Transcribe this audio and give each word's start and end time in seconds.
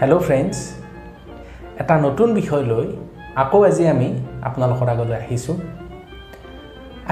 Hello 0.00 0.18
friends 0.18 0.56
এটা 1.80 1.94
নতুন 2.06 2.28
বিষয় 2.34 2.64
লৈ 2.72 2.86
আকৌ 3.42 3.58
আজি 3.68 3.84
আমি 3.88 4.08
আপোনালোকৰ 4.42 4.88
আগলৈ 4.94 5.16
আহিছোঁ। 5.22 5.56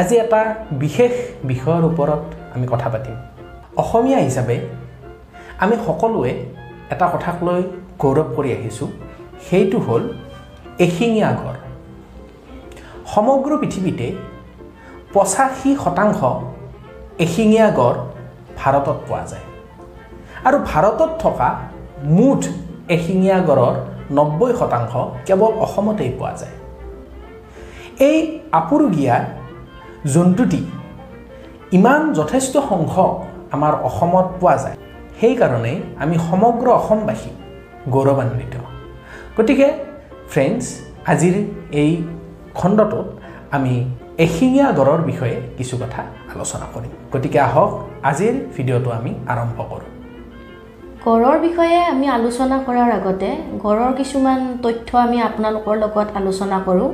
আজি 0.00 0.14
এটা 0.24 0.40
বিশেষ 0.82 1.12
বিষয়ৰ 1.50 1.82
ওপৰত 1.90 2.22
আমি 2.54 2.66
কথা 2.72 2.88
পাতিম। 2.92 3.16
অসমীয়া 3.82 4.20
হিচাপে 4.26 4.56
আমি 5.58 5.74
সকলোৱে 5.86 6.32
এটা 6.92 7.06
কথাক 7.14 7.36
লৈ 7.46 7.60
গৌৰৱ 8.02 8.28
কৰি 8.36 8.50
আহিছোঁ। 8.56 8.88
সেইটো 9.46 9.78
হ'ল 9.78 10.02
এশিঙীয়া 10.86 11.30
গড়। 11.40 11.58
সমগ্ৰ 13.12 13.50
পৃথিৱীতে 13.60 14.08
পঁচাশী 15.12 15.70
শতাংশ 15.84 16.20
এশিঙীয়া 17.24 17.66
গড় 17.70 17.98
ভাৰতত 18.58 18.98
পোৱা 19.08 19.22
যায়। 19.30 19.46
আৰু 20.46 20.56
ভাৰতত 20.70 21.10
থকা 21.24 21.48
মুঠ 22.18 22.42
এশিঙীয়া 22.96 23.38
গড়ৰ 23.48 23.74
নব্বৈ 24.18 24.50
শতাংশ 24.60 24.92
কেৱল 25.26 25.52
অসমতেই 25.64 26.10
পোৱা 26.18 26.32
যায়। 26.40 26.56
এই 28.08 28.18
আপুৰুগীয়া 28.60 29.16
জন্তুটি 30.14 30.60
ইমান 31.78 32.00
যথেষ্ট 32.18 32.54
সংখ্যক 32.70 33.12
আমাৰ 33.54 33.72
অসমত 33.88 34.26
পোৱা 34.40 34.56
যায়। 34.62 34.76
সেইকাৰণেই 35.20 35.78
আমি 36.02 36.16
সমগ্ৰ 36.28 36.66
অসমবাসী 36.80 37.30
গৌৰৱান্বিত। 37.94 38.54
গতিকে 39.36 39.66
ফ্ৰেণ্ডছ 40.32 40.64
আজিৰ 41.12 41.34
এই 41.82 41.92
খণ্ডটোত 42.58 43.06
আমি 43.56 43.74
এশিঙীয়া 44.24 44.68
গড়ৰ 44.78 45.00
বিষয়ে 45.10 45.36
কিছু 45.58 45.74
কথা 45.82 46.00
আলোচনা 46.34 46.66
কৰিম। 46.74 46.92
গতিকে 47.12 47.38
আহক 47.48 47.70
আজিৰ 48.10 48.34
ভিডিঅ'টো 48.56 48.90
আমি 48.98 49.10
আৰম্ভ 49.32 49.58
কৰোঁ। 49.70 49.87
গড়ৰ 51.04 51.36
বিষয়ে 51.46 51.78
আমি 51.92 52.06
আলোচনা 52.18 52.56
কৰাৰ 52.66 52.90
আগতে 52.98 53.28
গড়ৰ 53.64 53.92
কিছুমান 53.98 54.40
তথ্য 54.64 54.88
আমি 55.06 55.18
আপোনালোকৰ 55.28 55.74
লগত 55.84 56.08
আলোচনা 56.20 56.58
কৰোঁ। 56.66 56.90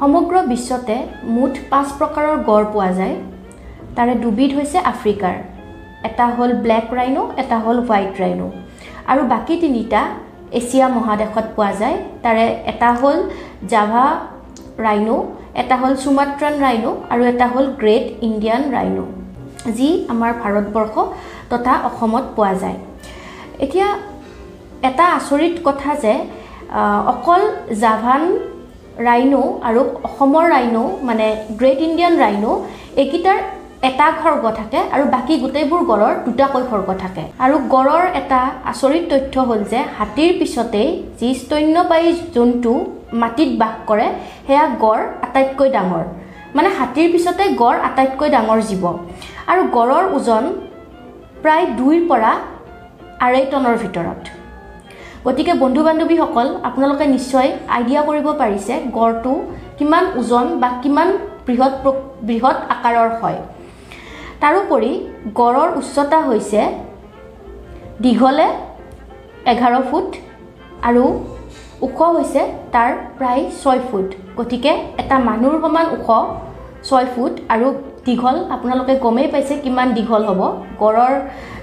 সমগ্ৰ 0.00 0.34
বিশ্বতে 0.52 0.96
মুঠ 1.34 1.54
পাঁচ 1.70 1.88
প্ৰকাৰৰ 1.98 2.36
গড় 2.48 2.66
পোৱা 2.74 2.90
যায়। 2.98 3.14
তাৰে 3.96 4.12
দুবিধ 4.22 4.50
হৈছে 4.58 4.78
আফ্ৰিকাৰ। 4.92 5.34
এটা 6.08 6.26
হ'ল 6.36 6.50
ব্লেক 6.64 6.86
ৰাইনো 6.98 7.22
এটা 7.42 7.56
হ'ল 7.64 7.78
হোৱাইট 7.86 8.12
ৰাইনো। 8.22 8.46
আৰু 9.10 9.22
বাকী 9.32 9.54
তিনিটা 9.62 10.00
এছিয়া 10.58 10.86
মহাদেশত 10.96 11.46
পোৱা 11.56 11.72
যায়। 11.80 11.96
তাৰে 12.24 12.44
এটা 12.72 12.90
হ'ল 13.00 13.18
জাভা 13.72 14.06
ৰাইনো 14.86 15.16
এটা 15.62 15.76
হ'ল 15.80 15.92
চুমাত্ৰান 16.02 16.54
ৰাইনো 16.64 16.90
আৰু 17.12 17.22
এটা 17.32 17.46
হ'ল 17.52 17.66
গ্ৰেট 17.80 18.04
ইণ্ডিয়ান 18.28 18.62
ৰাইনো। 18.76 19.04
যি 19.76 19.88
আমাৰ 20.12 20.30
ভাৰতবৰ্ষ 20.42 20.94
তথা 21.52 21.72
অসমত 21.88 22.24
পোৱা 22.36 22.52
যায়। 22.62 22.78
এতিয়া 23.64 23.88
এটা 24.88 25.04
আচৰিত 25.18 25.54
কথা 25.66 25.90
যে 26.04 26.14
অকল 27.12 27.42
জাভান 27.82 28.22
ৰাইনো 29.08 29.42
আৰু 29.68 29.80
অসমৰ 30.08 30.44
ৰাইনো 30.54 30.82
মানে 31.08 31.26
গ্ৰেট 31.60 31.80
ইণ্ডিয়ান 31.88 32.14
ৰাইনো 32.24 32.50
এইকেইটাৰ 33.02 33.38
এটা 33.88 34.06
খৰ্গ 34.20 34.44
থাকে 34.58 34.80
আৰু 34.94 35.04
বাকী 35.14 35.34
গোটেইবোৰ 35.44 35.82
গড়ৰ 35.90 36.14
দুটাকৈ 36.26 36.62
খৰ্গ 36.70 36.88
থাকে। 37.02 37.24
আৰু 37.44 37.56
গড়ৰ 37.74 38.04
এটা 38.20 38.40
আচৰিত 38.72 39.04
তথ্য 39.12 39.34
হ'ল 39.48 39.60
যে 39.72 39.80
হাতীৰ 39.98 40.30
পিছতেই 40.40 40.88
যি 41.18 41.28
স্তন্যপায়ী 41.40 42.08
জন্তু 42.36 42.72
মাটিত 43.22 43.50
বাস 43.60 43.74
কৰে 43.88 44.06
সেয়া 44.46 44.64
গড় 44.84 45.02
আটাইতকৈ 45.26 45.68
ডাঙৰ। 45.76 46.04
মানে 46.56 46.68
হাতীৰ 46.78 47.08
পিছতে 47.12 47.44
গড় 47.62 47.78
আটাইতকৈ 47.88 48.28
ডাঙৰ 48.36 48.60
জীৱ। 48.68 48.84
আৰু 49.50 49.62
গড়ৰ 49.76 50.04
ওজন 50.16 50.44
প্ৰায় 51.42 51.66
দুইৰ 51.78 52.02
পৰা 52.10 52.32
আঢ়ৈ 53.24 53.44
টনৰ 53.52 53.76
ভিতৰত। 53.82 54.22
গতিকে 55.26 55.52
বন্ধু 55.62 55.80
বান্ধৱীসকল 55.86 56.48
আপোনালোকে 56.68 57.04
নিশ্চয় 57.14 57.48
আইডিয়া 57.76 58.00
কৰিব 58.08 58.26
পাৰিছে 58.42 58.74
গড়টো 58.96 59.32
কিমান 59.78 60.04
ওজন 60.20 60.46
বা 60.62 60.68
কিমান 60.82 61.08
বৃহৎ 61.46 61.74
বৃহৎ 62.28 62.58
আকাৰৰ 62.74 63.10
হয়। 63.20 63.38
তাৰোপৰি 64.42 64.92
গড়ৰ 65.38 65.68
উচ্চতা 65.80 66.18
হৈছে 66.28 66.60
দীঘলে 68.02 68.48
এঘাৰ 69.52 69.74
ফুট 69.90 70.08
আৰু 70.88 71.04
ওখ 71.86 71.98
হৈছে 72.16 72.42
তাৰ 72.74 72.90
প্ৰায় 73.18 73.42
ছয় 73.60 73.80
ফুট। 73.88 74.08
গতিকে 74.38 74.72
এটা 75.02 75.16
মানুহৰ 75.28 75.58
সমান 75.64 75.86
ওখ 75.96 76.08
ছয় 76.88 77.06
ফুট 77.14 77.32
আৰু 77.54 77.66
দীঘল 78.06 78.36
আপোনালোকে 78.54 78.94
গমেই 79.04 79.28
পাইছে 79.32 79.54
কিমান 79.64 79.88
দীঘল 79.96 80.22
হ'ব। 80.28 80.40
গড়ৰ 80.82 81.14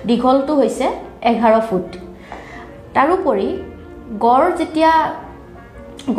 দীঘলটো 0.09 0.53
হৈছে 0.59 0.85
এঘাৰ 1.31 1.55
ফুট। 1.67 1.88
তাৰোপৰি 2.95 3.47
গড় 4.25 4.47
যেতিয়া 4.59 4.91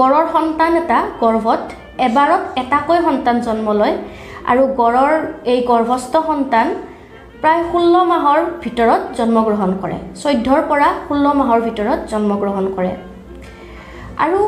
গড়ৰ 0.00 0.24
সন্তান 0.34 0.72
এটা 0.82 0.98
গৰ্ভত 1.22 1.62
এবাৰত 2.06 2.42
এটাকৈ 2.62 2.98
সন্তান 3.06 3.36
জন্ম 3.46 3.66
লয় 3.80 3.94
আৰু 4.50 4.62
গড়ৰ 4.80 5.12
এই 5.52 5.58
গৰ্ভস্থ 5.70 6.14
সন্তান 6.30 6.66
প্ৰায় 7.42 7.62
ষোল্ল 7.70 7.94
মাহৰ 8.12 8.40
ভিতৰত 8.64 9.02
জন্মগ্ৰহণ 9.18 9.70
কৰে। 9.82 9.98
চৈধ্যৰ 10.22 10.60
পৰা 10.70 10.88
ষোল্ল 11.06 11.26
মাহৰ 11.40 11.58
ভিতৰত 11.66 12.00
জন্মগ্ৰহণ 12.12 12.64
কৰে। 12.76 12.92
আৰু 14.24 14.40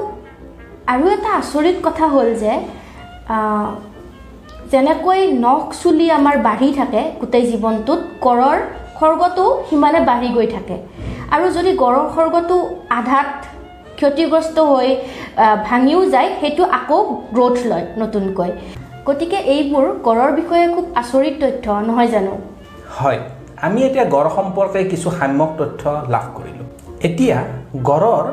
আৰু 0.93 1.04
এটা 1.16 1.31
আচৰিত 1.41 1.77
কথা 1.87 2.04
হ'ল 2.15 2.28
যে 2.43 2.53
যেনেকৈ 4.72 5.21
নখ 5.44 5.65
চুলি 5.81 6.06
আমাৰ 6.19 6.37
বাঢ়ি 6.47 6.71
থাকে 6.78 7.00
গোটেই 7.21 7.44
জীৱনটোত 7.50 8.00
গড়ৰ 8.27 8.59
খৰ্গটো 8.99 9.44
সিমানে 9.69 10.00
বাঢ়ি 10.10 10.28
গৈ 10.37 10.47
থাকে। 10.56 10.77
আৰু 11.34 11.47
যদি 11.56 11.71
গড়ৰ 11.83 12.06
খৰ্গটো 12.15 12.56
আধাত 12.99 13.31
ক্ষতিগ্ৰস্ত 13.99 14.56
হৈ 14.71 14.88
ভাঙিও 15.69 16.00
যায় 16.15 16.31
সেইটো 16.41 16.62
আকৌ 16.78 17.00
গ্ৰ'থ 17.37 17.59
লয় 17.71 17.87
নতুনকৈ। 18.00 18.50
গতিকে 19.06 19.38
এইবোৰ 19.55 19.87
গড়ৰ 20.06 20.31
বিষয়ে 20.38 20.66
খুব 20.75 20.87
আচৰিত 21.03 21.34
তথ্য 21.43 21.66
নহয় 21.89 22.10
জানো? 22.15 22.33
হয় 22.97 23.19
আমি 23.66 23.78
এতিয়া 23.89 24.04
গড় 24.15 24.31
সম্পৰ্কে 24.39 24.81
কিছু 24.93 25.09
সাম্যক 25.19 25.50
তথ্য 25.60 25.83
লাভ 26.15 26.27
কৰিলোঁ। 26.37 26.66
এতিয়া 27.09 27.39
গড়ৰ 27.91 28.27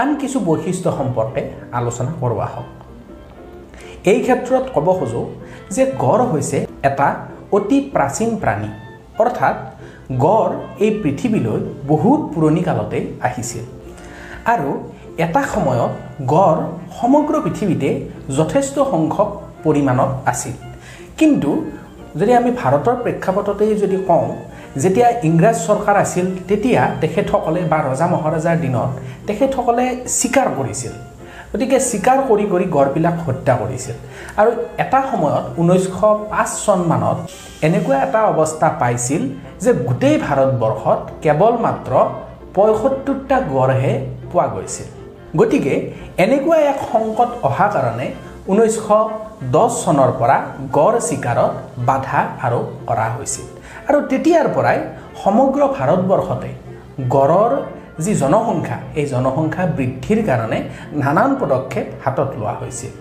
আন 0.00 0.08
কিছু 0.20 0.38
বৈশিষ্ট্য 0.48 0.90
সম্পৰ্কে 0.98 1.42
আলোচনা 1.78 2.12
কৰোৱা 2.20 2.48
হওক 2.54 2.68
এই 4.04 4.20
ক্ষেত্ৰত 4.20 4.64
ক'ব 4.74 4.86
খোজোঁ 4.98 5.26
যে 5.70 5.82
গড় 6.04 6.24
হৈছে 6.32 6.58
এটা 6.88 7.08
অতি 7.52 7.78
প্ৰাচীন 7.94 8.30
প্ৰাণী। 8.42 8.70
অৰ্থাৎ 9.22 9.56
গড় 10.24 10.52
এই 10.84 10.90
পৃথিৱীলৈ 11.02 11.60
বহুত 11.86 12.20
পুৰণি 12.32 12.62
কালতেই 12.68 13.04
আহিছিল। 13.26 13.64
আৰু 14.46 14.70
এটা 15.24 15.42
সময়ত 15.54 15.92
গড় 16.34 16.60
সমগ্ৰ 17.00 17.34
পৃথিৱীতে 17.44 17.90
যথেষ্ট 18.38 18.76
সংখ্যক 18.92 19.28
পৰিমাণত 19.64 20.10
আছিল। 20.30 20.54
কিন্তু 21.18 21.50
যদি 22.20 22.32
আমি 22.40 22.50
ভাৰতৰ 22.60 22.96
প্ৰেক্ষাপটতেই 23.04 23.72
যদি 23.82 23.96
কওঁ 24.08 24.28
যেতিয়া 24.82 25.08
ইংৰাজ 25.28 25.56
চৰকাৰ 25.66 25.96
আছিল 26.04 26.26
তেতিয়া 26.48 26.82
তেখেতসকলে 27.00 27.60
বা 27.70 27.78
ৰজা 27.88 28.06
মহাৰজাৰ 28.14 28.56
দিনত 28.64 28.90
তেখেতসকলে 29.26 29.84
চিকাৰ 30.18 30.48
কৰিছিল। 30.58 30.92
গতিকে 31.52 31.78
চিকাৰ 31.90 32.18
কৰি 32.30 32.44
কৰি 32.52 32.66
গড়বিলাক 32.76 33.16
হত্যা 33.26 33.54
কৰিছিল। 33.60 33.96
আৰু 34.40 34.50
এটা 34.82 34.98
সময়ত 35.10 35.44
ঊনৈছশ 35.60 36.00
পাঁচ 36.32 36.50
চনমানত 36.64 37.18
এনেকুৱা 37.66 37.96
এটা 38.06 38.20
অৱস্থা 38.32 38.68
পাইছিল 38.80 39.22
যে 39.64 39.70
গোটেই 39.88 40.16
ভাৰতবৰ্ষত 40.26 41.00
কেৱল 41.24 41.54
মাত্ৰ 41.64 41.92
পঁয়সত্তৰটা 42.56 43.36
গড়হে 43.54 43.92
পোৱা 44.30 44.46
গৈছিল। 44.54 44.88
গতিকে 45.38 45.74
এনেকুৱা 46.24 46.58
এক 46.72 46.78
সংকট 46.92 47.30
অহা 47.48 47.66
কাৰণে 47.74 48.06
ঊনৈছশ 48.50 48.88
দহ 49.54 49.68
চনৰ 49.82 50.10
পৰা 50.20 50.36
গড় 50.76 50.98
চিকাৰত 51.08 51.52
বাধা 51.88 52.20
আৰোপ 52.46 52.66
কৰা 52.88 53.06
হৈছিল। 53.16 53.46
আৰু 53.88 53.98
তেতিয়াৰ 54.10 54.46
পৰাই 54.56 54.78
সমগ্ৰ 55.22 55.60
ভাৰতবৰ্ষতে 55.76 56.50
গড়ৰ 57.14 57.52
যি 58.04 58.12
জনসংখ্যা 58.22 58.78
এই 59.00 59.06
জনসংখ্যা 59.12 59.64
বৃদ্ধিৰ 59.76 60.18
কাৰণে 60.28 60.58
নানান 61.02 61.30
পদক্ষেপ 61.40 61.86
হাতত 62.04 62.30
লোৱা 62.40 62.54
হৈছিল 62.60 62.92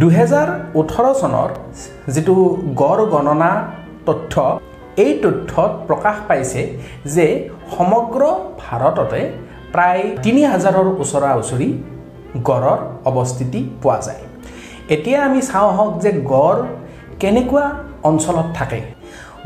দুহেজাৰ 0.00 0.48
ওঠৰ 0.80 1.06
চনৰ 1.20 1.50
যিটো 2.14 2.34
গড় 2.82 3.02
গণনা 3.14 3.50
তথ্য 4.06 4.34
এই 5.04 5.12
তথ্যত 5.22 5.70
প্ৰকাশ 5.88 6.16
পাইছে 6.28 6.62
যে 7.14 7.26
সমগ্ৰ 7.76 8.22
ভাৰততে 8.62 9.20
প্ৰায় 9.72 10.04
তিনি 10.24 10.42
হাজাৰৰ 10.52 10.86
ওচৰা 11.02 11.30
ওচৰি 11.40 11.68
গড়ৰ 12.48 12.78
অৱস্থিতি 13.08 13.60
পোৱা 13.82 13.98
যায়। 14.06 14.22
এতিয়া 14.94 15.18
আমি 15.28 15.40
চাওঁ 15.48 15.68
আহক 15.72 15.90
যে 16.04 16.10
গড় 16.34 16.60
কেনেকুৱা 17.20 17.64
অঞ্চলত 18.08 18.48
থাকে। 18.58 18.80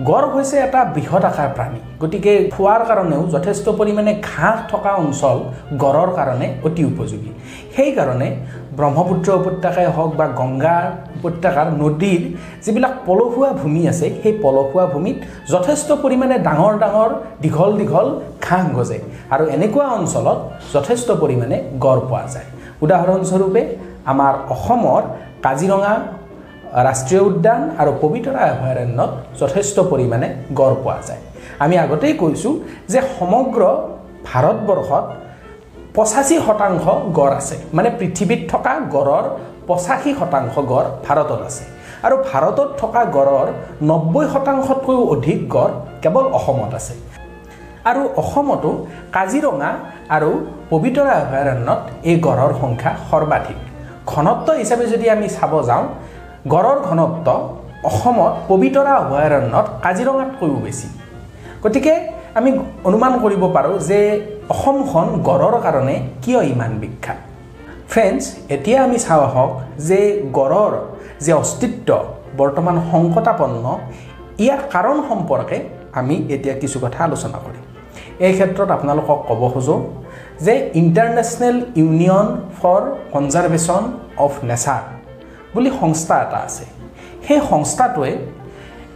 গড় 0.08 0.26
হৈছে 0.35 0.56
এটা 0.67 0.81
বৃহৎ 0.94 1.25
আকাৰ 1.31 1.49
প্ৰাণী। 1.56 1.81
গতিকে 2.02 2.32
খোৱাৰ 2.55 2.81
কাৰণেও 2.91 3.23
যথেষ্ট 3.35 3.67
পৰিমাণে 3.79 4.12
ঘাঁহ 4.31 4.56
থকা 4.73 4.93
অঞ্চল 5.02 5.37
গড়ৰ 5.82 6.11
কাৰণে 6.19 6.47
অতি 6.67 6.82
উপযোগী। 6.93 7.31
সেইকাৰণে 7.75 8.29
ব্ৰহ্মপুত্ৰ 8.79 9.29
উপত্যকাই 9.41 9.88
হওক 9.97 10.11
বা 10.20 10.26
গংগা 10.41 10.76
উপত্যকাৰ 11.19 11.67
নদীৰ 11.82 12.23
যিবিলাক 12.64 12.94
পলসুৱা 13.06 13.50
ভূমি 13.61 13.82
আছে 13.93 14.06
সেই 14.20 14.35
পলসুৱা 14.44 14.85
ভূমিত 14.93 15.17
যথেষ্ট 15.52 15.88
পৰিমাণে 16.03 16.37
ডাঙৰ 16.46 16.75
ডাঙৰ 16.82 17.11
দীঘল 17.43 17.70
দীঘল 17.81 18.08
ঘাঁহ 18.46 18.64
গজে 18.76 18.99
আৰু 19.35 19.44
এনেকুৱা 19.56 19.87
অঞ্চলত 19.99 20.38
যথেষ্ট 20.75 21.08
পৰিমাণে 21.23 21.56
গড় 21.85 22.03
পোৱা 22.08 22.25
যায়। 22.35 22.49
উদাহৰণস্বৰূপে 22.85 23.62
আমাৰ 24.12 24.32
অসমৰ 24.55 25.03
কাজিৰঙা 25.44 25.93
ৰাষ্ট্ৰীয় 26.75 27.22
উদ্যান 27.22 27.62
আৰু 27.78 27.93
পবিতৰা 28.02 28.43
অভয়াৰণ্যত 28.55 29.11
যথেষ্ট 29.40 29.76
পৰিমাণে 29.81 30.26
গড় 30.58 30.76
পোৱা 30.84 30.99
যায়। 31.08 31.22
আমি 31.58 31.75
আগতেই 31.78 32.14
কৈছোঁ 32.22 32.52
যে 32.93 33.00
সমগ্ৰ 33.19 33.62
ভাৰতবৰ্ষত 34.28 35.05
পঁচাশী 35.94 36.37
শতাংশ 36.46 36.84
গড় 37.19 37.34
আছে। 37.40 37.56
মানে 37.76 37.90
পৃথিৱীত 37.99 38.40
থকা 38.52 38.72
গড়ৰ 38.94 39.25
পঁচাশী 39.67 40.11
শতাংশ 40.19 40.55
গড় 40.72 40.88
ভাৰতত 41.06 41.40
আছে। 41.49 41.64
আৰু 42.06 42.17
ভাৰতত 42.32 42.69
থকা 42.81 43.05
গড়ৰ 43.17 43.46
নব্বৈ 43.82 44.26
শতাংশতকৈও 44.32 45.02
অধিক 45.14 45.38
গড় 45.49 45.72
কেৱল 46.02 46.25
অসমত 46.38 46.75
আছে। 46.75 46.94
আৰু 47.84 48.08
অসমতো 48.17 48.70
কাজিৰঙা 49.12 49.70
আৰু 50.17 50.31
পবিতৰা 50.70 51.14
অভয়াৰণ্যত 51.22 51.82
এই 52.11 52.17
গড়ৰ 52.20 52.52
সংখ্যা 52.61 52.93
সৰ্বাধিক। 53.11 53.58
ঘনত্ব 54.06 54.49
হিচাপে 54.52 54.87
যদি 54.87 55.11
আমি 55.11 55.28
চাব 55.28 55.52
যাওঁ 55.62 55.84
গড়ৰ 56.49 56.79
ঘনত্ব 56.89 57.29
অসমত 57.85 58.33
পবিতৰা 58.49 58.93
অভয়াৰণ্যত 59.03 59.67
কাজিৰঙাতকৈও 59.85 60.59
বেছি। 60.65 60.89
গতিকে 61.63 61.93
আমি 62.39 62.51
অনুমান 62.85 63.13
কৰিব 63.23 63.43
পাৰোঁ 63.57 63.77
যে 63.91 63.99
অসমখন 64.53 65.07
গড়ৰ 65.29 65.55
কাৰণে 65.65 65.97
কিয় 66.23 66.41
ইমান 66.53 66.73
বিখ্যাত। 66.81 67.19
ফ্ৰেণ্ডছ 67.91 68.25
এতিয়া 68.55 68.79
আমি 68.85 68.99
চাওঁ 68.99 69.23
আহক 69.29 69.51
যে 69.89 70.01
গড়ৰ 70.39 70.73
যে 71.25 71.33
অস্তিত্ব 71.33 71.89
বৰ্তমান 72.37 72.77
সংকটাপন্ন 72.91 73.65
ইয়াৰ 74.39 74.61
কাৰণ 74.73 74.97
সম্পৰ্কে 75.09 75.59
আমি 76.01 76.15
এতিয়া 76.35 76.55
কিছু 76.63 76.77
কথা 76.85 77.05
আলোচনা 77.05 77.39
কৰিম। 77.45 77.65
এই 78.27 78.33
ক্ষেত্ৰত 78.33 78.71
আপোনালোকক 78.71 79.19
ক'ব 79.29 79.43
খোজোঁ 79.55 79.81
যে 80.45 80.55
international 80.75 81.57
union 81.81 82.27
for 82.63 82.81
conservation 83.13 83.83
of 84.25 84.33
nature 84.45 84.83
বুলি 85.55 85.70
সংস্থা 85.81 86.14
এটা 86.25 86.38
আছে। 86.47 86.64
সেই 87.26 87.41
সংস্থাটোৱে 87.52 88.12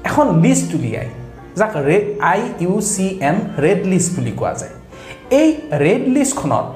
এখন 0.09 0.27
লিষ্ট 0.45 0.69
উলিয়ায় 0.79 1.11
যাক 1.59 1.75
ৰে 1.89 1.97
I 2.33 2.41
U 2.65 2.75
C 2.93 3.07
N 3.29 3.37
red 3.65 3.81
list 3.93 4.11
বুলি 4.17 4.33
কোৱা 4.41 4.53
যায়। 4.61 4.75
এই 5.41 5.49
ৰেড 5.85 6.03
লিষ্টখনত 6.15 6.67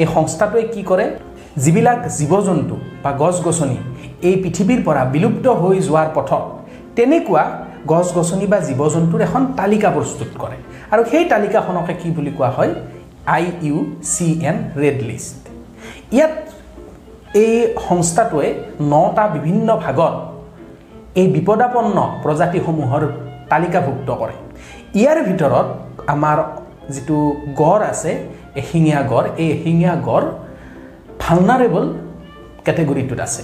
এই 0.00 0.06
সংস্থাটোৱে 0.16 0.62
কি 0.74 0.82
কৰে? 0.90 1.06
যিবিলাক 1.64 1.98
জীৱ 2.18 2.32
জন্তু 2.48 2.76
বা 3.02 3.10
গছ 3.22 3.36
গছনি 3.46 3.76
এই 4.28 4.34
পৃথিৱীৰ 4.42 4.80
পৰা 4.86 5.02
বিলুপ্ত 5.14 5.46
হৈ 5.60 5.76
যোৱাৰ 5.88 6.08
পথত 6.16 6.44
তেনেকুৱা 6.96 7.44
গছ 7.92 8.06
গছনি 8.18 8.46
বা 8.52 8.58
জীৱ 8.68 8.80
জন্তুৰ 8.94 9.20
এখন 9.28 9.42
তালিকা 9.58 9.88
প্ৰস্তুত 9.96 10.30
কৰে। 10.42 10.56
আৰু 10.92 11.02
সেই 11.10 11.24
তালিকাখনকে 11.32 11.94
কি 12.00 12.08
বুলি 12.16 12.32
কোৱা 12.38 12.50
হয়? 12.56 12.72
I 13.36 13.44
U 13.66 13.76
C 14.12 14.28
N 14.48 14.56
red 14.82 14.98
list 15.08 15.38
ইয়াত 16.16 16.34
এই 17.42 17.54
সংস্থাটোৱে 17.88 18.48
নটা 18.92 19.24
বিভিন্ন 19.36 19.68
ভাগত 19.84 20.14
এই 21.20 21.26
বিপদাপন্ন 21.34 21.96
প্ৰজাতিসমূহৰ 22.24 23.02
তালিকাভুক্ত 23.50 24.08
কৰে। 24.20 24.34
ইয়াৰ 25.00 25.18
ভিতৰত 25.28 25.66
আমাৰ 26.14 26.38
যিটো 26.94 27.18
গড় 27.60 27.82
আছে 27.92 28.10
এশিঙীয়া 28.60 29.00
গড় 29.12 29.26
এই 29.42 29.48
এশিঙীয়া 29.56 29.94
গড় 30.08 30.26
ভালনাৰেবল 31.24 31.84
কেটেগৰীটোত 32.66 33.20
আছে। 33.26 33.42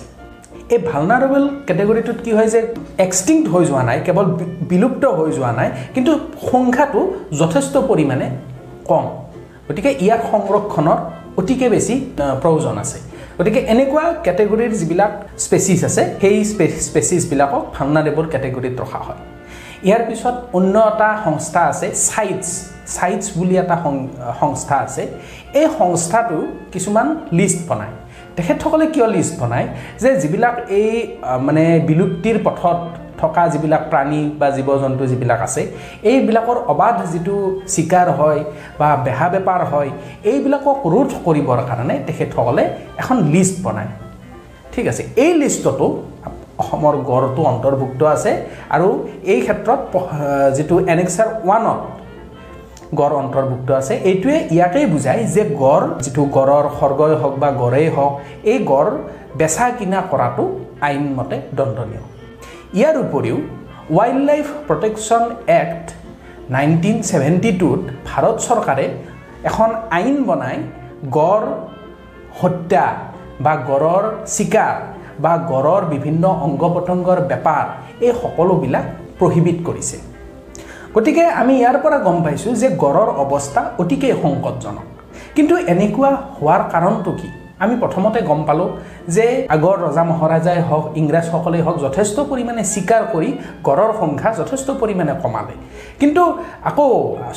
এই 0.75 0.81
ভালনাৰেবল 0.91 1.43
কেটেগৰীটোত 1.69 2.19
কি 2.25 2.31
হয় 2.37 2.51
যে 2.55 2.61
এক্সটিংক্ট 3.07 3.47
হৈ 3.53 3.63
যোৱা 3.71 3.83
নাই 3.89 3.99
কেৱল 4.07 4.27
বিলুপ্ত 4.71 5.05
হৈ 5.19 5.31
যোৱা 5.37 5.53
নাই 5.59 5.69
কিন্তু 5.95 6.13
সংখ্যাটো 6.51 7.01
যথেষ্ট 7.41 7.75
পৰিমাণে 7.91 8.27
কম। 8.91 9.05
গতিকে 9.67 9.91
ইয়াৰ 10.05 10.21
সংৰক্ষণৰ 10.31 10.99
অতিকে 11.41 11.67
বেছি 11.75 11.95
প্ৰয়োজন 12.43 12.77
আছে। 12.85 12.99
গতিকে 13.41 13.61
এনেকুৱা 13.73 14.05
কেটেগৰীৰ 14.25 14.73
যিবিলাক 14.81 15.13
স্পেচিছ 15.45 15.81
আছে 15.89 16.03
সেই 16.23 16.37
স্পেচিছবিলাকক 16.89 17.63
ভালনাৰেবল 17.77 18.25
কেটেগৰীত 18.33 18.75
ৰখা 18.83 19.01
হয়। 19.07 19.21
ইয়াৰ 19.87 20.03
পিছত 20.09 20.37
অন্য 20.59 20.75
এটা 20.91 21.09
সংস্থা 21.27 21.61
আছে 21.71 21.87
চাইটছ 22.09 22.47
চাইটছ 22.97 23.25
বুলি 23.39 23.55
এটা 23.63 23.77
সংস্থা 24.41 24.77
আছে। 24.87 25.03
এই 25.61 25.67
সংস্থাটো 25.81 26.39
কিছুমান 26.73 27.07
লিষ্ট 27.39 27.61
বনায়। 27.69 27.95
তেখেতসকলে 28.37 28.87
কিয় 28.95 29.07
লিষ্ট 29.17 29.35
বনায়? 29.41 29.67
যে 30.03 30.11
যিবিলাক 30.23 30.57
এই 30.79 30.91
মানে 31.47 31.65
বিলুপ্তিৰ 31.89 32.37
পথত 32.47 32.81
থকা 33.21 33.43
যিবিলাক 33.53 33.83
প্ৰাণী 33.91 34.23
বা 34.41 34.49
জীৱ 34.57 34.69
জন্তু 34.83 35.05
যিবিলাক 35.11 35.41
আছে 35.47 35.63
এইবিলাকৰ 36.11 36.59
অবাধ 36.73 36.97
যিটো 37.13 37.37
চিকাৰ 37.75 38.07
হয় 38.19 38.41
বা 38.81 38.89
বেহা 39.05 39.27
বেপাৰ 39.35 39.61
হয় 39.73 39.91
এইবিলাকক 40.31 40.79
ৰোধ 40.93 41.11
কৰিবৰ 41.27 41.61
কাৰণে 41.69 41.95
তেখেতসকলে 42.07 42.65
এখন 43.03 43.17
লিষ্ট 43.35 43.57
বনায়। 43.65 43.91
ঠিক 44.73 44.87
আছে 44.93 45.03
এই 45.25 45.33
লিষ্টতো 45.43 45.87
অসমৰ 46.63 46.95
গড়টো 47.11 47.43
অন্তৰ্ভুক্ত 47.53 48.01
আছে 48.15 48.31
আৰু 48.75 48.89
এই 49.33 49.41
ক্ষেত্ৰত 49.47 49.81
যিটো 50.57 50.75
এনেক্সাৰ 50.95 51.29
ওৱানত 51.47 51.81
গড় 53.01 53.15
অন্তৰ্ভুক্ত 53.23 53.69
আছে 53.81 53.95
এইটোৱে 54.11 54.37
ইয়াকেই 54.55 54.87
বুজায় 54.95 55.23
যে 55.35 55.43
গড় 55.63 55.87
যিটো 56.05 56.23
গড়ৰ 56.37 56.65
সৰ্গই 56.79 57.15
হওক 57.21 57.35
বা 57.43 57.49
গড়েই 57.63 57.89
হওক 57.97 58.13
এই 58.53 58.59
গড় 58.73 58.91
বেচা 59.39 59.67
কিনা 59.79 59.99
কৰাটো 60.11 60.45
আইনমতে 60.87 61.37
দণ্ডনীয়। 61.57 62.10
ইয়াৰ 62.79 62.97
উপৰিও 63.05 63.37
wildlife 64.31 64.47
protection 64.67 65.23
act 65.61 65.87
nineteen 66.55 66.97
seventy 67.09 67.51
টুত 67.61 67.81
Bharat 68.09 68.37
চৰকাৰে 68.47 68.85
এখন 69.49 69.71
আইন 69.99 70.17
বনাই 70.29 70.57
গড় 71.17 71.49
হত্যা 72.41 72.85
বা 73.45 73.55
গড়ৰ 73.71 74.05
চিকাৰ 74.37 74.75
বা 75.25 75.33
গড়ৰ 75.51 75.83
বিভিন্ন 75.95 76.25
অংগ 76.47 76.63
পতংগৰ 76.75 77.19
বেপাৰ 77.31 77.67
এই 78.05 78.13
সকলোবিলাক 78.23 78.87
প্ৰহিবিট 79.19 79.59
কৰিছে। 79.69 79.97
গতিকে 80.95 81.25
আমি 81.41 81.53
ইয়াৰ 81.61 81.77
পৰা 81.85 81.99
গম 82.07 82.17
পাইছোঁ 82.25 82.53
যে 82.63 82.69
গড়ৰ 82.85 83.09
অৱস্থা 83.23 83.61
অতিকে 83.83 84.09
সংকটজনক। 84.23 84.87
কিন্তু 85.37 85.55
এনেকুৱা 85.73 86.11
হোৱাৰ 86.37 86.63
কাৰণটো 86.73 87.13
কি? 87.21 87.29
আমি 87.65 87.75
প্ৰথমতে 87.83 88.21
গম 88.31 88.41
পালোঁ 88.49 88.69
যে 89.17 89.27
আগৰ 89.55 89.77
ৰজা 89.85 90.03
মহাৰাজাই 90.11 90.61
হওক 90.69 90.85
ইংৰাজসকলেই 91.01 91.63
হওক 91.67 91.77
যথেষ্ট 91.87 92.17
পৰিমাণে 92.31 92.63
স্বীকাৰ 92.73 93.03
কৰি 93.13 93.31
গড়ৰ 93.69 93.91
সংখ্যা 94.01 94.31
যথেষ্ট 94.41 94.69
পৰিমাণে 94.81 95.13
কমালে। 95.23 95.55
কিন্তু 96.01 96.23
আকৌ 96.71 96.89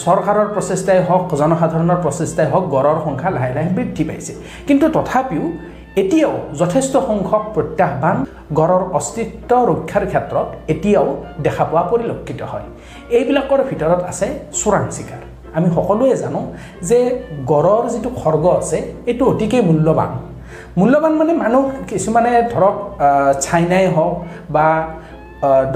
চৰকাৰৰ 0.05 0.47
প্ৰচেষ্টাই 0.55 0.99
হওক 1.07 1.23
জনসাধাৰণৰ 1.41 1.99
প্ৰচেষ্টাই 2.05 2.47
হওক 2.51 2.65
গড়ৰ 2.75 2.97
সংখ্যা 3.05 3.29
লাহে 3.35 3.51
লাহে 3.57 3.69
বৃদ্ধি 3.77 4.03
পাইছে। 4.09 4.33
কিন্তু 4.67 4.85
তথাপিও 4.95 5.45
এতিয়াও 6.01 6.33
যথেষ্ট 6.61 6.93
সংখ্যক 7.09 7.43
প্ৰত্যাহ্বান 7.55 8.17
গড়ৰ 8.59 8.83
অস্তিত্ব 8.99 9.51
ৰক্ষাৰ 9.69 10.03
ক্ষেত্ৰত 10.11 10.47
এতিয়াও 10.73 11.07
দেখা 11.45 11.63
পোৱা 11.69 11.83
পৰিলক্ষিত 11.91 12.41
হয়। 12.51 12.67
এইবিলাকৰ 13.17 13.59
ভিতৰত 13.69 14.01
আছে 14.11 14.27
চোৰাং 14.59 14.83
চিকাৰ। 14.95 15.21
আমি 15.57 15.67
সকলোৱে 15.77 16.15
জানো 16.23 16.41
যে 16.89 16.99
গড়ৰ 17.51 17.83
যিটো 17.93 18.09
খৰ্গ 18.21 18.45
আছে 18.59 18.77
এইটো 19.09 19.23
অতিকে 19.31 19.57
মূল্যৱান। 19.69 20.11
মূল্যৱান 20.79 21.13
মানে 21.21 21.33
মানুহ 21.43 21.63
কিছুমানে 21.89 22.31
ধৰক 22.53 22.75
চাইনাই 23.45 23.85
হওক 23.95 24.13
বা 24.55 24.67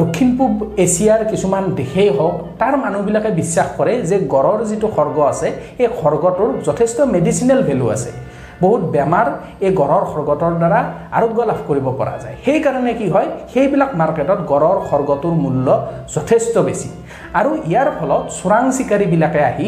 দক্ষিণ 0.02 0.30
পূব 0.38 0.52
এছিয়াৰ 0.86 1.22
কিছুমান 1.32 1.64
দেশেই 1.80 2.10
হওক 2.18 2.36
তাৰ 2.60 2.74
মানুহবিলাকে 2.84 3.30
বিশ্বাস 3.42 3.68
কৰে 3.78 3.94
যে 4.10 4.18
গড়ৰ 4.34 4.60
যিটো 4.70 4.88
খৰ্গ 4.96 5.18
আছে 5.32 5.48
এই 5.84 5.90
খৰ্গটোৰ 6.00 6.50
যথেষ্ট 6.68 6.98
মেডিচিনেল 7.16 7.60
ভেলু 7.70 7.86
আছে। 7.96 8.10
বহুত 8.62 8.82
বেমাৰ 8.94 9.28
এই 9.66 9.72
গড়ৰ 9.80 10.04
খৰ্গটোৰ 10.12 10.54
দ্বাৰা 10.62 10.80
আৰোগ্য 11.18 11.40
লাভ 11.50 11.60
কৰিব 11.68 11.88
পৰা 12.00 12.16
যায়। 12.24 12.36
সেইকাৰণে 12.46 12.94
কি 13.00 13.08
হয় 13.14 13.28
সেইবিলাক 13.54 13.92
মাৰ্কেটত 14.02 14.40
গড়ৰ 14.52 14.78
খৰ্গটোৰ 14.90 15.36
মূল্য 15.44 15.68
যথেষ্ট 16.16 16.56
বেছি। 16.68 16.90
আৰু 17.40 17.50
ইয়াৰ 17.70 17.90
ফলত 17.98 18.24
চোৰাং 18.38 18.64
চিকাৰীবিলাকে 18.78 19.42
আহি 19.52 19.68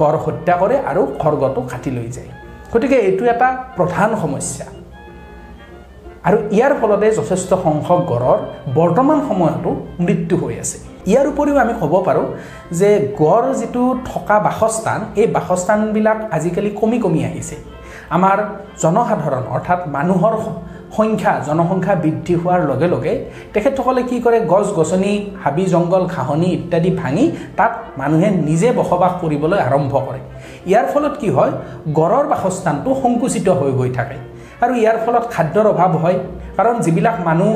গড় 0.00 0.18
হত্যা 0.24 0.54
কৰে 0.60 0.76
আৰু 0.90 1.02
খৰ্গটো 1.22 1.60
কাটি 1.70 1.90
লৈ 1.96 2.08
যায়। 2.16 2.30
গতিকে 2.72 2.96
এইটো 3.08 3.24
এটা 3.34 3.48
প্ৰধান 3.76 4.10
সমস্যা। 4.22 4.66
আৰু 6.28 6.38
ইয়াৰ 6.56 6.72
ফলতে 6.80 7.06
যথেষ্ট 7.18 7.50
সংখ্যক 7.64 8.00
গড়ৰ 8.12 8.38
বৰ্তমান 8.78 9.18
সময়তো 9.28 9.70
মৃত্যু 10.06 10.34
হৈ 10.42 10.54
আছে। 10.64 10.78
ইয়াৰ 11.10 11.26
উপৰিও 11.32 11.56
আমি 11.64 11.74
ক'ব 11.80 11.92
পাৰোঁ 12.06 12.26
যে 12.80 12.90
গড় 13.22 13.48
যিটো 13.60 13.82
থকা 14.10 14.36
বাসস্থান 14.46 15.00
এই 15.20 15.26
বাসস্থানবিলাক 15.36 16.18
আজিকালি 16.36 16.70
কমি 16.80 16.98
কমি 17.04 17.20
আহিছে। 17.28 17.56
আমাৰ 18.16 18.38
জনসাধাৰণ 18.82 19.44
অৰ্থাৎ 19.54 19.80
মানুহৰ 19.96 20.34
সংখ্যা 20.96 21.32
জনসংখ্যা 21.48 21.94
বৃদ্ধি 22.04 22.34
হোৱাৰ 22.40 22.60
লগে 22.70 22.88
লগে 22.94 23.12
তেখেতসকলে 23.54 24.02
কি 24.10 24.16
কৰে 24.24 24.38
গছ 24.52 24.66
গছনি 24.78 25.12
হাবি 25.42 25.64
জংঘল 25.72 26.04
ঘাঁহনি 26.14 26.48
ইত্যাদি 26.58 26.90
ভাঙি 27.00 27.24
তাত 27.58 27.72
মানুহে 28.00 28.28
নিজে 28.48 28.68
বসবাস 28.78 29.12
কৰিবলৈ 29.20 29.58
আৰম্ভ 29.68 29.92
কৰে। 30.06 30.20
ইয়াৰ 30.70 30.86
ফলত 30.92 31.14
কি 31.20 31.28
হয় 31.36 31.52
গড়ৰ 31.98 32.24
বাসস্থানটো 32.32 32.90
সংকুচিত 33.02 33.46
হৈ 33.60 33.70
গৈ 33.78 33.90
থাকে 33.98 34.18
আৰু 34.62 34.72
ইয়াৰ 34.82 34.96
ফলত 35.04 35.24
খাদ্যৰ 35.34 35.66
অভাৱ 35.72 35.92
হয়। 36.02 36.16
কাৰণ 36.56 36.76
যিবিলাক 36.84 37.16
মানুহ 37.28 37.50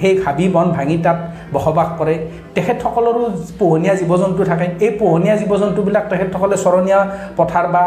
সেই 0.00 0.14
হাবি 0.24 0.46
বন 0.54 0.66
ভাঙি 0.76 0.96
তাত 1.04 1.18
বসবাস 1.54 1.88
কৰে। 1.98 2.14
তেখেতসকলৰো 2.54 3.22
পোহনীয়া 3.60 3.94
জীৱ 4.00 4.12
জন্তু 4.22 4.42
থাকে। 4.50 4.66
এই 4.84 4.90
পোহনীয়া 5.00 5.34
জীৱ 5.40 5.52
জন্তুবিলাক 5.62 6.04
তেখেতসকলে 6.10 6.56
চৰণীয়া 6.64 7.00
পথাৰ 7.38 7.66
বা 7.74 7.84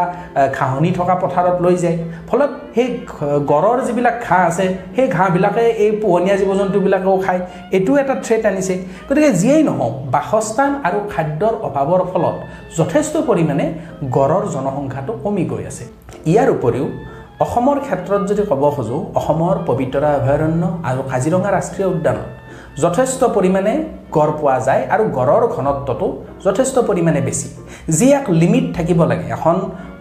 ঘাঁহনি 0.57 0.91
থকা 0.97 1.15
পথাৰত 1.23 1.57
লৈ 1.65 1.75
যায়। 1.83 1.97
ফলত 2.29 2.51
সেই 2.75 2.87
গড়ৰ 3.51 3.77
যিবিলাক 3.87 4.15
ঘাঁহ 4.27 4.41
আছে 4.49 4.65
সেই 4.95 5.07
ঘাঁহবিলাকে 5.15 5.63
এই 5.83 5.91
পোহনীয়া 6.03 6.35
জীৱ 6.39 6.51
জন্তুবিলাকেও 6.61 7.15
খায়। 7.25 7.41
এইটোও 7.75 7.95
এটা 8.03 8.15
থ্ৰেট 8.25 8.43
আনিছে। 8.49 8.73
গতিকে 9.07 9.29
যিয়েই 9.41 9.63
নহওক 9.69 9.93
বাসস্থান 10.13 10.71
আৰু 10.87 10.97
খাদ্যৰ 11.13 11.53
অভাৱৰ 11.67 12.01
ফলত 12.11 12.35
যথেষ্ট 12.77 13.13
পৰিমাণে 13.29 13.65
গড়ৰ 14.15 14.43
জনসংখ্যাটো 14.55 15.13
কমি 15.23 15.43
গৈ 15.51 15.63
আছে। 15.71 15.83
ইয়াৰ 16.31 16.49
উপৰিও 16.57 16.87
অসমৰ 17.45 17.77
ক্ষেত্ৰত 17.85 18.21
যদি 18.29 18.43
ক'ব 18.51 18.63
খোজোঁ 18.75 19.01
অসমৰ 19.19 19.55
পবিতৰা 19.67 20.09
অভয়াৰণ্য 20.19 20.63
আৰু 20.89 20.99
কাজিৰঙা 21.11 21.49
ৰাষ্ট্ৰীয় 21.57 21.87
উদ্যানত 21.93 22.27
যথেষ্ট 22.81 23.23
পৰিমাণে 23.23 23.73
গড় 24.11 24.33
পোৱা 24.41 24.59
যায় 24.67 24.83
আৰু 24.93 25.03
গড়ৰ 25.17 25.43
ঘনত্বটো 25.55 26.07
যথেষ্ট 26.45 26.75
পৰিমাণে 26.79 27.21
বেছি। 27.21 27.47
যি 27.97 28.07
এক 28.19 28.25
লিমিট 28.41 28.65
থাকিব 28.75 28.99
লাগে 29.11 29.27
এখন 29.37 29.55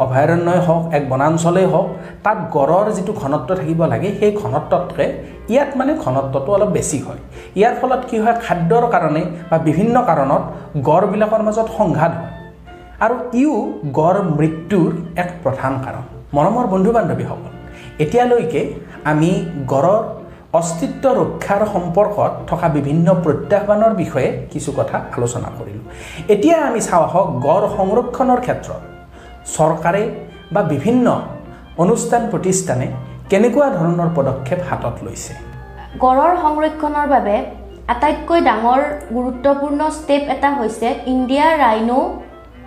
অভয়াৰণ্যই 0.05 0.61
হওক 0.67 0.83
এক 0.97 1.03
বনাঞ্চলেই 1.11 1.67
হওক 1.73 1.89
তাত 2.25 2.39
গড়ৰ 2.57 2.87
যিটো 2.97 3.13
ঘনত্ব 3.13 3.49
থাকিব 3.55 3.81
লাগে 3.93 4.09
সেই 4.19 4.33
ঘনত্বতকৈ 4.43 5.09
ইয়াত 5.53 5.71
মানে 5.77 5.93
ঘনত্বটো 6.05 6.53
অলপ 6.53 6.69
বেছি 6.69 6.99
হয়। 7.07 7.21
ইয়াৰ 7.57 7.75
ফলত 7.81 8.03
কি 8.11 8.17
হয় 8.19 8.37
খাদ্যৰ 8.45 8.85
কাৰণে 8.95 9.23
বা 9.51 9.57
বিভিন্ন 9.59 9.97
কাৰণত 10.09 10.43
গড়বিলাকৰ 10.89 11.43
মাজত 11.43 11.69
সংঘাত 11.79 12.13
হয়। 12.21 12.33
আৰু 13.05 13.15
ইও 13.43 13.55
গড় 13.93 14.19
মৃত্যুৰ 14.39 14.91
এক 15.23 15.31
প্ৰধান 15.43 15.73
কাৰণ। 15.85 16.05
মৰমৰ 16.37 16.67
বন্ধু 16.67 16.91
বান্ধৱীসকল 16.93 17.51
এতিয়ালৈকে 17.99 18.75
আমি 19.05 19.31
গড়ৰ 19.67 20.22
অস্তিত্ব 20.61 21.05
ৰক্ষাৰ 21.19 21.63
সম্পৰ্কত 21.75 22.33
থকা 22.51 22.69
বিভিন্ন 22.77 23.07
প্ৰত্যাহ্বানৰ 23.25 23.93
বিষয়ে 24.03 24.29
কিছু 24.53 24.71
কথা 24.79 24.97
আলোচনা 25.17 25.49
কৰিলোঁ। 25.59 25.85
এতিয়া 26.35 26.57
আমি 26.69 26.81
চাওঁ 26.89 27.05
আহক 27.09 27.27
গড় 27.47 27.67
সংৰক্ষণৰ 27.77 28.41
ক্ষেত্ৰত 28.45 28.83
চৰকাৰে 29.57 30.03
বা 30.55 30.63
বিভিন্ন 30.73 31.07
অনুষ্ঠান 31.85 32.23
প্ৰতিষ্ঠানে 32.33 32.87
কেনেকুৱা 33.31 33.69
ধৰণৰ 33.79 34.11
পদক্ষেপ 34.19 34.61
হাতত 34.69 34.97
লৈছে? 35.07 35.33
গড়ৰ 36.05 36.33
সংৰক্ষণৰ 36.45 37.07
বাবে 37.15 37.37
আটাইতকৈ 37.93 38.41
ডাঙৰ 38.49 38.81
গুৰুত্বপূৰ্ণ 39.17 39.81
ষ্টেপ 39.99 40.23
এটা 40.35 40.51
হৈছে 40.59 40.89
India 41.13 41.47
rhino 41.65 41.99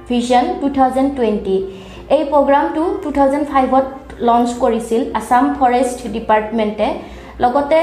vision 0.10 0.46
two 0.62 0.68
thousand 0.77 1.10
twenty. 1.18 1.58
এই 2.15 2.24
প্ৰগ্ৰামটো 2.32 2.84
টু 3.04 3.10
থাউজেণ্ড 3.18 3.46
ফাইভত 3.54 3.86
লঞ্চ 4.27 4.50
কৰিছিল 4.63 5.01
আছাম 5.20 5.44
ফৰেষ্ট 5.60 6.00
ডিপাৰ্টমেণ্টে। 6.15 6.88
লগতে 7.44 7.80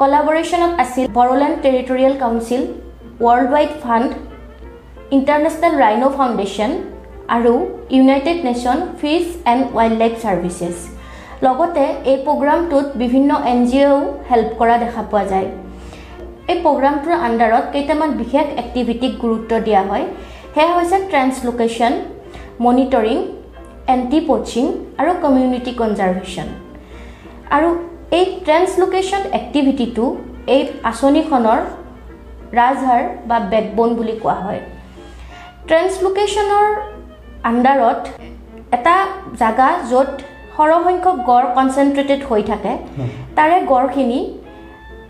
কলাবৰেশ্যনত 0.00 0.72
আছিল 0.82 1.04
Bodoland 1.18 1.56
territorial 1.64 2.14
council 2.22 2.62
world 3.24 3.48
wide 3.54 3.72
fund 3.82 4.10
international 5.16 5.74
rhino 5.84 6.08
foundation 6.16 6.70
আৰু 7.36 7.52
united 7.96 8.38
nation 8.48 8.78
fish 9.00 9.24
and 9.52 9.62
wildlife 10.02 10.14
services 10.22 10.76
লগতে 11.46 11.84
এই 12.10 12.18
প্ৰগ্ৰামটোত 12.26 12.86
বিভিন্ন 13.02 13.30
এন 13.52 13.58
জি 13.70 13.80
অ'ও 13.90 13.98
হেল্প 14.30 14.50
কৰা 14.60 14.76
দেখা 14.84 15.02
পোৱা 15.10 15.24
যায়। 15.32 15.48
এই 16.50 16.58
প্ৰগ্ৰামটোৰ 16.64 17.14
আণ্ডাৰত 17.26 17.64
কেইটামান 17.74 18.10
বিশেষ 18.22 18.46
এক্টিভিটিক 18.62 19.12
গুৰুত্ব 19.22 19.52
দিয়া 19.66 19.82
হয়। 19.90 20.04
সেয়া 20.54 20.72
হৈছে 20.76 20.96
ট্ৰেন্সলোকেশ্যন 21.10 21.92
মনিটৰিং 22.64 23.16
এণ্টি 23.94 24.20
পচিং 24.28 24.64
আৰু 25.00 25.10
কমিউনিটি 25.24 25.72
কনজাৰ্ভেশ্যন 25.80 26.48
আৰু 27.56 27.68
এই 28.18 28.24
ট্ৰেন্সলোকেশ্যন 28.46 29.22
এক্টিভিটিটো 29.38 30.04
এই 30.54 30.62
আঁচনিখনৰ 30.90 31.60
ৰাজহাৰ 32.58 33.02
বা 33.28 33.36
বেকবন 33.52 33.88
বুলি 33.98 34.14
কোৱা 34.22 34.36
হয়। 34.44 34.60
ট্ৰেন্সলোকেশ্যনৰ 35.68 36.66
আণ্ডাৰত 37.50 38.00
এটা 38.76 38.94
জাগা 39.42 39.68
য'ত 39.90 40.10
সৰহসংখ্যক 40.56 41.16
গড় 41.30 41.46
কনচেনট্ৰেটেড 41.56 42.20
হৈ 42.30 42.42
থাকে 42.50 42.72
তাৰে 43.36 43.56
গড়খিনি 43.72 44.18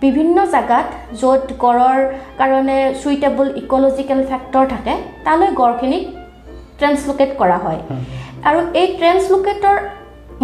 বিভিন্ন 0.04 0.36
জেগাত 0.54 0.88
য'ত 1.20 1.44
গড়ৰ 1.64 1.98
কাৰণে 2.40 2.78
চুইটেবল 3.00 3.46
ইক'লজিকেল 3.62 4.20
ফেক্টৰ 4.30 4.64
থাকে 4.74 4.94
তালৈ 5.24 5.50
গড়খিনিক 5.60 6.04
ট্ৰেন্সলোকেট 6.78 7.30
কৰা 7.40 7.58
হয়। 7.64 7.80
আৰু 8.48 8.60
এই 8.80 8.86
ট্ৰেন্সলোকেটৰ 9.00 9.76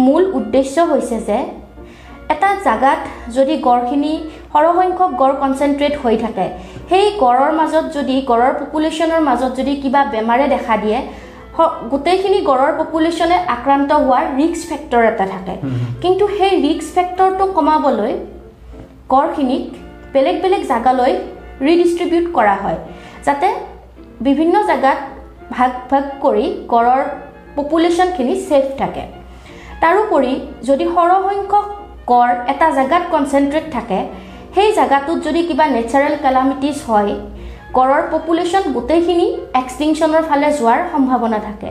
মূল 0.05 0.23
উদ্দেশ্য 0.39 0.75
হৈছে 0.91 1.17
যে 1.29 1.39
এটা 2.33 2.49
জেগাত 2.67 2.99
যদি 3.37 3.53
গড়খিনি 3.67 4.13
সৰহসংখ্যক 4.53 5.11
গড় 5.21 5.35
কনচেনট্ৰেট 5.41 5.93
হৈ 6.03 6.15
থাকে 6.23 6.47
সেই 6.89 7.05
গড়ৰ 7.23 7.51
মাজত 7.59 7.85
যদি 7.97 8.15
গড়ৰ 8.31 8.53
পপুলেশ্যনৰ 8.61 9.21
মাজত 9.29 9.51
যদি 9.59 9.73
কিবা 9.83 10.01
বেমাৰে 10.13 10.45
দেখা 10.55 10.75
দিয়ে 10.83 10.99
গোটেইখিনি 11.91 12.39
গড়ৰ 12.49 12.71
পপুলেশ্যনে 12.79 13.37
আক্ৰান্ত 13.55 13.91
হোৱাৰ 14.03 14.25
ৰিস্ক 14.39 14.61
ফেক্টৰ 14.69 15.03
এটা 15.11 15.25
থাকে। 15.33 15.53
কিন্তু 16.03 16.23
সেই 16.37 16.53
ৰিস্ক 16.65 16.87
ফেক্টৰটো 16.95 17.45
কমাবলৈ 17.57 18.13
গড়খিনিক 19.13 19.63
বেলেগ 20.13 20.37
বেলেগ 20.43 20.61
জেগালৈ 20.71 21.13
ৰিডিষ্ট্ৰিবিউট 21.67 22.25
কৰা 22.37 22.55
হয় 22.63 22.79
যাতে 23.25 23.47
বিভিন্ন 24.27 24.55
জেগাত 24.69 24.99
ভাগ 25.55 25.71
ভাগ 25.91 26.03
কৰি 26.23 26.45
গড়ৰ 26.73 27.01
পপুলেশ্যনখিনি 27.57 28.33
ছেফ 28.47 28.65
থাকে। 28.81 29.03
তাৰোপৰি 29.83 30.31
যদি 30.69 30.85
সৰহসংখ্যক 30.95 31.65
গড় 32.11 32.33
এটা 32.51 32.67
জেগাত 32.77 33.03
কনচেনট্ৰেট 33.13 33.65
থাকে 33.75 33.99
সেই 34.55 34.69
জেগাটোত 34.79 35.17
যদি 35.27 35.41
কিবা 35.47 35.65
নেচাৰেল 35.75 36.15
কেলামিটিছ 36.23 36.77
হয় 36.89 37.13
গড়ৰ 37.77 38.03
পপুলেশ্যন 38.13 38.63
গোটেইখিনি 38.75 39.27
এক্সটিংশ্যনৰ 39.61 40.23
ফালে 40.29 40.47
যোৱাৰ 40.59 40.79
সম্ভাৱনা 40.93 41.39
থাকে। 41.47 41.69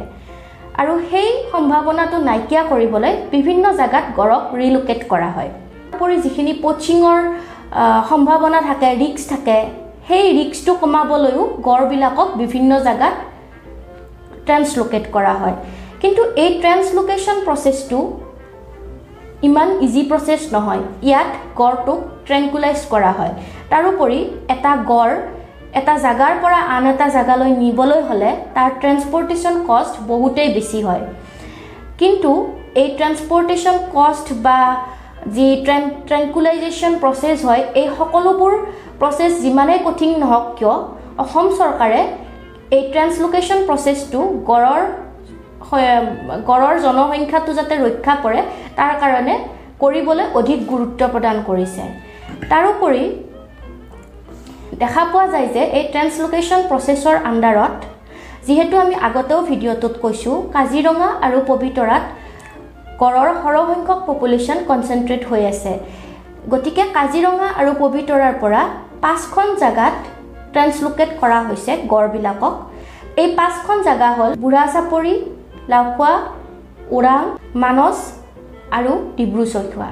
আৰু 0.81 0.93
সেই 1.11 1.29
সম্ভাৱনাটো 1.53 2.17
নাইকিয়া 2.29 2.63
কৰিবলৈ 2.71 3.13
বিভিন্ন 3.35 3.65
জেগাত 3.81 4.05
গড়ক 4.19 4.45
ৰিলোকেট 4.61 5.01
কৰা 5.13 5.31
হয়। 5.37 5.51
তাৰোপৰি 5.91 6.17
যিখিনি 6.25 6.53
পচিঙৰ 6.65 7.19
সম্ভাৱনা 8.11 8.61
থাকে 8.69 8.89
ৰিক্স 9.03 9.23
থাকে 9.33 9.59
সেই 10.09 10.27
ৰিক্সটো 10.39 10.73
কমাবলৈও 10.83 11.43
গড়বিলাকক 11.69 12.29
বিভিন্ন 12.43 12.73
জেগাত 12.87 13.15
ট্ৰেন্সলোকেট 14.47 15.05
কৰা 15.15 15.35
হয়। 15.41 15.57
কিন্তু 16.03 16.23
এই 16.43 16.51
ট্ৰেন্সলোকেশ্যন 16.63 17.37
প্ৰচেছটো 17.47 17.99
ইমান 19.49 19.69
ইজি 19.87 20.03
প্ৰচেছ 20.11 20.43
নহয়। 20.55 20.83
ইয়াত 21.09 21.31
গড়টোক 21.59 22.01
ট্ৰেংকুলাইজ 22.27 22.81
কৰা 22.93 23.13
হয়। 23.19 23.33
তাৰোপৰি 23.71 24.19
এটা 24.55 24.73
গড় 24.91 25.15
এটা 25.81 25.95
জেগাৰ 26.05 26.35
পৰা 26.43 26.59
আন 26.75 26.87
এটা 26.93 27.07
জেগালৈ 27.17 27.53
নিবলৈ 27.63 28.01
হ'লে 28.09 28.31
তাৰ 28.57 28.71
ট্ৰেন্সপৰ্টেশ্যন 28.81 29.55
কষ্ট 29.71 29.95
বহুতেই 30.11 30.49
বেছি 30.57 30.79
হয়। 30.87 31.03
কিন্তু 32.01 32.31
এই 32.81 32.89
ট্ৰেন্সপৰ্টেশ্যন 32.99 33.77
কষ্ট 33.97 34.27
বা 34.47 34.59
যি 35.35 35.49
ট্ৰেন 35.65 35.83
ট্ৰেংকুলাইজেশ্যন 36.09 36.93
প্ৰচেছ 37.03 37.39
হয় 37.49 37.63
এই 37.81 37.87
সকলোবোৰ 37.99 38.53
প্ৰচেছ 39.01 39.33
যিমানেই 39.45 39.81
কঠিন 39.87 40.13
নহওক 40.23 40.47
কিয় 40.59 40.75
অসম 41.23 41.47
চৰকাৰে 41.59 42.01
এই 42.77 42.83
ট্ৰেন্সলোকেশ্যন 42.93 43.59
প্ৰচেছটো 43.69 44.21
গড়ৰ 44.51 44.83
গড়ৰ 46.49 46.75
জনসংখ্যাটো 46.87 47.53
যাতে 47.59 47.75
ৰক্ষা 47.85 48.15
পৰে 48.25 48.41
তাৰ 48.79 48.93
কাৰণে 49.03 49.35
কৰিবলৈ 49.83 50.27
অধিক 50.39 50.59
গুৰুত্ব 50.73 51.01
প্ৰদান 51.13 51.37
কৰিছে। 51.49 51.83
তাৰোপৰি 52.51 53.03
দেখা 54.83 55.03
পোৱা 55.13 55.27
যায় 55.35 55.49
যে 55.55 55.63
এই 55.79 55.85
ট্ৰেন্সলোকেশ্যন 55.93 56.61
প্ৰচেছৰ 56.71 57.17
আণ্ডাৰত 57.31 57.77
যিহেতু 58.47 58.75
আমি 58.85 58.95
আগতেও 59.09 59.41
ভিডিঅ'টোত 59.51 59.95
কৈছোঁ 60.05 60.35
কাজিৰঙা 60.57 61.09
আৰু 61.27 61.39
পবিতৰাত 61.51 62.05
গড়ৰ 63.01 63.29
সৰহসংখ্যক 63.43 64.01
পপুলেশ্যন 64.09 64.59
কনচেনট্ৰেট 64.69 65.23
হৈ 65.31 65.43
আছে। 65.53 65.73
গতিকে 66.53 66.83
কাজিৰঙা 66.97 67.49
আৰু 67.61 67.71
পবিতৰাৰ 67.83 68.35
পৰা 68.43 68.63
পাঁচখন 69.05 69.49
জেগাত 69.63 69.95
ট্ৰেন্সলোকেট 70.53 71.11
কৰা 71.21 71.39
হৈছে 71.49 71.73
গড়বিলাকক। 71.93 72.55
এই 73.23 73.29
পাঁচখন 73.39 73.79
জেগা 73.89 74.11
হ'ল 74.17 74.31
বুঢ়া 74.43 74.65
চাপৰি 74.75 75.15
লাওখোৱা 75.73 76.13
ওৰাং 76.97 77.23
মানস 77.63 77.97
আৰু 78.79 78.93
ডিব্ৰু 79.17 79.45
চৈখোৱা। 79.55 79.89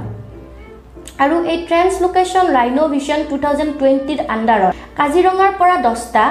আৰু 1.24 1.36
এই 1.52 1.58
translocation 1.68 2.44
rhino 2.56 2.82
vision 2.94 3.20
two 3.30 3.36
thousand 3.44 3.72
টুৱেণ্টিৰ 3.80 4.20
আণ্ডাৰত 4.34 4.72
কাজিৰঙাৰ 4.98 5.52
পৰা 5.60 5.76
দহটা 5.86 6.24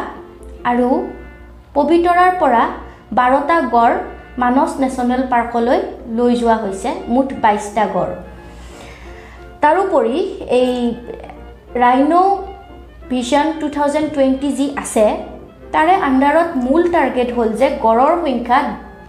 আৰু 0.71 0.87
পবিতৰাৰ 1.77 2.31
পৰা 2.41 2.63
বাৰটা 3.19 3.57
গড় 3.75 3.95
মানস 4.43 4.71
নেশ্যনেল 4.83 5.21
পাৰ্কলৈ 5.33 5.79
লৈ 6.17 6.31
যোৱা 6.41 6.55
হৈছে 6.63 6.89
মুঠ 7.13 7.27
বাইছটা 7.43 7.83
গড়। 7.95 8.13
তাৰোপৰি 9.63 10.15
এই 10.59 10.71
rhino 11.83 12.21
vision 13.11 13.45
two 13.59 13.67
thousand 13.75 14.07
twenty 14.15 14.49
যি 14.57 14.65
আছে 14.83 15.05
তাৰে 15.73 15.93
আণ্ডাৰত 16.07 16.49
মূল 16.65 16.81
টাৰ্গেট 16.95 17.29
হ'ল 17.35 17.49
যে 17.59 17.67
গড়ৰ 17.85 18.13
সংখ্যা 18.25 18.59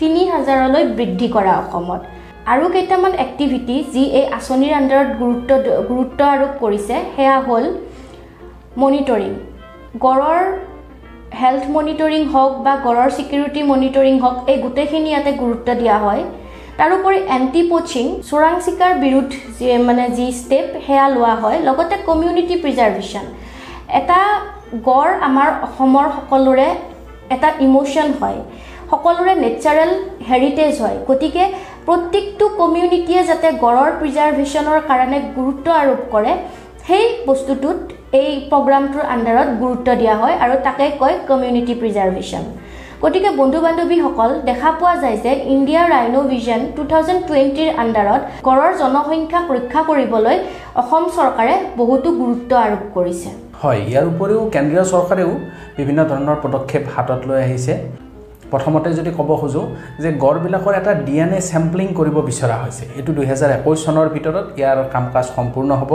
তিনি 0.00 0.20
হাজাৰলৈ 0.34 0.84
বৃদ্ধি 0.98 1.28
কৰা 1.36 1.52
অসমত। 1.62 2.00
আৰু 2.52 2.64
কেইটামান 2.74 3.12
এক্টিভিটি 3.24 3.76
যি 3.94 4.02
এই 4.18 4.24
আঁচনিৰ 4.38 4.72
আণ্ডাৰত 4.80 5.10
গুৰুত্ব 5.20 5.50
গুৰুত্ব 5.90 6.18
আৰোপ 6.34 6.52
কৰিছে 6.62 6.96
সেয়া 7.16 7.36
হ'ল 7.46 7.64
মনিটৰিং 8.82 9.32
গড়ৰ 10.04 10.40
হেল্থ 11.40 11.64
মনিটৰিং 11.76 12.22
হওক 12.32 12.52
বা 12.64 12.72
গড়ৰ 12.86 13.08
ছিকিউৰিটি 13.16 13.60
মনিটৰিং 13.70 14.14
হওক 14.22 14.36
এই 14.52 14.58
গোটেইখিনি 14.64 15.08
ইয়াতে 15.12 15.32
গুৰুত্ব 15.42 15.68
দিয়া 15.80 15.96
হয়। 16.04 16.22
তাৰোপৰি 16.78 17.18
এণ্টি 17.36 17.62
পচিং 17.70 18.06
চোৰাং 18.28 18.54
চিকাৰ 18.66 18.92
বিৰুদ্ধ 19.04 19.32
যি 19.56 19.66
মানে 19.88 20.04
যি 20.16 20.26
ষ্টেপ 20.40 20.66
সেয়া 20.86 21.06
লোৱা 21.14 21.34
হয়। 21.42 21.58
লগতে 21.68 21.96
কমিউনিটি 22.08 22.54
প্ৰিজাৰ্ভেশ্যন 22.62 23.24
এটা 24.00 24.20
গড় 24.88 25.12
আমাৰ 25.28 25.48
অসমৰ 25.66 26.06
সকলোৰে 26.16 26.68
এটা 27.34 27.48
ইম'শ্যন 27.66 28.08
হয়। 28.20 28.38
সকলোৰে 28.94 29.34
নেচাৰেল 29.44 29.90
হেৰিটেজ 30.28 30.74
হয়। 30.82 30.98
গতিকে 31.08 31.44
প্ৰত্যেকটো 31.86 32.44
কমিউনিটিয়ে 32.60 33.22
যাতে 33.30 33.48
গড়ৰ 33.64 33.90
প্ৰিজাৰ্ভেশ্যনৰ 34.00 34.80
কাৰণে 34.90 35.18
গুৰুত্ব 35.38 35.66
আৰোপ 35.82 36.00
কৰে 36.14 36.32
সেই 36.88 37.06
বস্তুটোত 37.28 37.78
এই 38.20 38.30
প্ৰগ্ৰামটোৰ 38.50 39.04
আণ্ডাৰত 39.14 39.48
গুৰুত্ব 39.62 39.88
দিয়া 40.00 40.14
হয় 40.22 40.36
আৰু 40.44 40.54
তাকে 40.66 40.84
কয় 41.00 41.16
কমিউনিটি 41.30 41.74
প্ৰিজাৰ্ভেশ্যন 41.80 42.44
গতিকে 43.02 43.30
বন্ধু 43.40 43.58
বান্ধৱীসকল 43.64 44.30
দেখা 44.48 44.70
পোৱা 44.80 44.94
যায় 45.02 45.18
যে 45.24 45.32
India 45.54 45.82
rhino 45.94 46.20
vision 46.32 46.60
two 46.76 46.82
thousand 46.92 47.20
টুৱেণ্টিৰ 47.28 47.70
আণ্ডাৰত 47.82 48.22
গড়ৰ 48.46 48.70
জনসংখ্যাক 48.82 49.46
ৰক্ষা 49.56 49.80
কৰিবলৈ 49.88 50.36
অসম 50.82 51.02
চৰকাৰে 51.16 51.54
বহুতো 51.80 52.08
গুৰুত্ব 52.22 52.50
আৰোপ 52.66 52.82
কৰিছে। 52.96 53.28
হয় 53.62 53.80
ইয়াৰ 53.90 54.06
উপৰিও 54.12 54.40
কেন্দ্ৰীয় 54.54 54.84
চৰকাৰেও 54.92 55.30
বিভিন্ন 55.78 56.00
ধৰণৰ 56.10 56.38
পদক্ষেপ 56.44 56.82
হাতত 56.94 57.20
লৈ 57.28 57.38
আহিছে। 57.46 57.74
প্ৰথমতে 58.54 58.88
যদি 58.98 59.10
ক'ব 59.18 59.30
খোজোঁ 59.42 59.66
যে 60.02 60.10
গড়বিলাকৰ 60.24 60.74
এটা 60.80 60.92
ডি 61.06 61.14
এন 61.24 61.30
এ 61.38 61.40
চেম্পলিং 61.50 61.86
কৰিব 61.98 62.16
বিচৰা 62.28 62.56
হৈছে 62.62 62.84
এইটো 62.98 63.10
দুহেজাৰ 63.18 63.50
একৈছ 63.58 63.78
চনৰ 63.86 64.06
ভিতৰত 64.14 64.46
ইয়াৰ 64.60 64.78
কাম 64.94 65.04
কাজ 65.14 65.26
সম্পূৰ্ণ 65.36 65.70
হ'ব। 65.80 65.92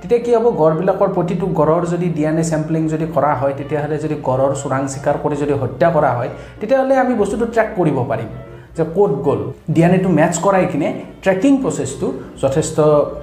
তেতিয়া 0.00 0.20
কি 0.24 0.30
হ'ব? 0.36 0.46
গড়বিলাকৰ 0.62 1.08
প্ৰতিটো 1.16 1.46
গড়ৰ 1.58 1.82
যদি 1.92 2.06
ডি 2.16 2.22
এন 2.30 2.38
এ 2.42 2.44
চেম্পলিং 2.52 2.82
যদি 2.94 3.06
কৰা 3.16 3.32
হয় 3.40 3.54
তেতিয়াহ'লে 3.58 3.96
যদি 4.04 4.16
গড়ৰ 4.28 4.50
চোৰাং 4.62 4.82
চিকাৰ 4.94 5.16
কৰি 5.22 5.36
যদি 5.42 5.54
হত্যা 5.62 5.88
কৰা 5.96 6.10
হয় 6.18 6.30
তেতিয়াহ'লে 6.60 6.94
আমি 7.04 7.14
বস্তুটো 7.20 7.44
ট্ৰেক 7.54 7.68
কৰিব 7.78 7.98
পাৰিম 8.10 8.30
যে 8.76 8.84
ক'ত 8.96 9.12
গ'ল। 9.26 9.40
ডি 9.74 9.80
এন 9.86 9.92
এটো 9.98 10.08
মেটচ 10.18 10.36
কৰাই 10.44 10.64
কিনে 10.72 10.88
ট্ৰেকিং 11.24 11.52
প্ৰচেছটো 11.62 12.06
যথেষ্ট 12.42 12.76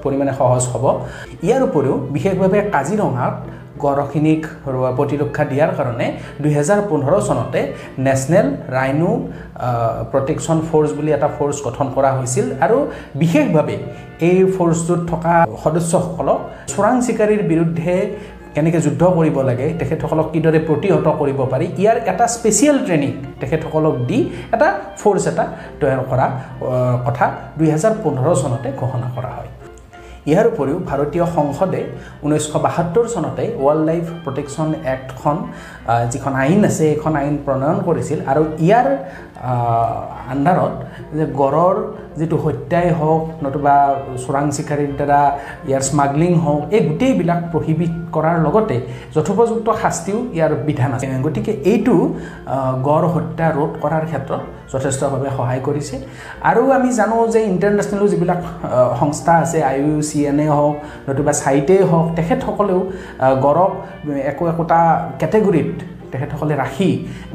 পৰিমাণে 0.03 0.33
সহজ 0.39 0.63
হ'ব। 0.71 0.85
ইয়াৰ 1.47 1.61
উপৰিও 1.67 1.95
বিশেষভাৱে 2.15 2.59
কাজিৰঙাত 2.75 3.33
গড়খিনিক 3.83 4.41
প্ৰতিৰক্ষা 4.97 5.43
দিয়াৰ 5.51 5.71
কাৰণে 5.77 6.07
দুহেজাৰ 6.43 6.79
পোন্ধৰ 6.89 7.13
চনতে 7.27 7.61
নেশ্যনেল 8.07 8.47
ৰাইনো 8.75 9.11
প্ৰটেকশ্যন 10.11 10.57
ফ'ৰ্চ 10.67 10.89
বুলি 10.97 11.11
এটা 11.17 11.29
ফ'ৰ্চ 11.37 11.57
গঠন 11.67 11.87
কৰা 11.95 12.09
হৈছিল 12.17 12.45
আৰু 12.65 12.77
বিশেষভাৱে 13.21 13.75
এই 14.29 14.39
ফ'ৰ্চটোত 14.55 15.01
থকা 15.11 15.33
সদস্যসকলক 15.63 16.39
চোৰাং 16.71 16.95
চিকাৰীৰ 17.07 17.41
বিৰুদ্ধে 17.51 17.95
কেনেকৈ 18.55 18.79
যুদ্ধ 18.85 19.01
কৰিব 19.17 19.37
লাগে 19.49 19.67
তেখেতসকলক 19.79 20.27
কিদৰে 20.33 20.59
প্ৰতিহত 20.69 21.07
কৰিব 21.21 21.39
পাৰি 21.53 21.67
ইয়াৰ 21.81 21.97
এটা 22.11 22.25
স্পেচিয়েল 22.35 22.77
ট্ৰেইনিং 22.85 23.11
তেখেতসকলক 23.41 23.95
দি 24.09 24.19
এটা 24.55 24.67
ফ'ৰ্চ 24.99 25.23
এটা 25.31 25.45
তৈয়াৰ 25.79 26.01
কৰা 26.11 26.27
কথা 27.05 27.25
দুহেজাৰ 27.57 27.93
পোন্ধৰ 28.03 28.27
চনতে 28.41 28.69
ঘোষণা 28.81 29.07
কৰা 29.15 29.31
হয়। 29.37 29.60
ইয়াৰ 30.29 30.45
উপৰিও 30.51 30.77
ভাৰতীয় 30.89 31.25
সংসদে 31.35 31.81
ঊনৈছশ 32.25 32.53
বাসত্তৰ 32.65 33.05
চনতে 33.13 33.43
ৱাইল্ড 33.63 33.83
লাইফ 33.89 34.05
প্ৰটেকশ্যন 34.23 34.69
এক্টখন 34.93 35.37
যিখন 36.13 36.33
আইন 36.43 36.61
আছে 36.69 36.83
এইখন 36.93 37.13
আইন 37.21 37.35
প্ৰণয়ন 37.45 37.77
কৰিছিল। 37.87 38.19
আৰু 38.31 38.41
ইয়াৰ 38.65 38.87
আণ্ডাৰত 40.33 40.73
যে 41.17 41.25
গড়ৰ 41.41 41.75
যিটো 42.19 42.37
হত্যাই 42.45 42.87
হওক 42.99 43.23
নতুবা 43.43 43.75
চোৰাং 44.23 44.45
চিকাৰীৰ 44.55 44.91
দ্বাৰা 44.99 45.21
ইয়াৰ 45.69 45.83
স্মাগলিং 45.89 46.31
হওক 46.43 46.61
এই 46.75 46.81
গোটেইবিলাক 46.89 47.39
প্ৰহিবিট 47.53 47.93
কৰাৰ 48.15 48.37
লগতে 48.45 48.77
যথোপযুক্ত 49.15 49.67
শাস্তিও 49.81 50.19
ইয়াৰ 50.37 50.51
বিধান 50.67 50.91
আছে। 50.95 51.05
গতিকে 51.27 51.51
এইটো 51.71 51.95
গড় 52.87 53.07
হত্যা 53.15 53.45
ৰোধ 53.57 53.71
কৰাৰ 53.83 54.03
ক্ষেত্ৰত 54.09 54.41
যথেষ্টভাৱে 54.73 55.29
সহায় 55.37 55.61
কৰিছে। 55.67 55.95
আৰু 56.49 56.61
আমি 56.77 56.89
জানো 56.99 57.15
যে 57.33 57.39
ইণ্টাৰনেশ্যনেলো 57.51 58.07
যিবিলাক 58.13 58.39
সংস্থা 59.01 59.33
আছে 59.43 59.59
আই 59.69 59.75
ইউ 59.81 59.97
চি 60.09 60.19
এন 60.31 60.39
হওক 60.57 60.75
নতুবা 61.07 61.33
চাইটেই 61.43 61.81
হওক 61.89 62.07
তেখেতসকলেও 62.17 62.79
গড়ক 63.45 63.73
একো 64.31 64.43
একোটা 64.51 64.79
কেটেগৰীত 65.19 65.73
তেখেতসকলে 66.11 66.53
ৰাখি 66.55 66.89